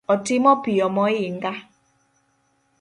Otimo 0.13 0.51
piyo 0.63 0.87
moinga 0.95 1.51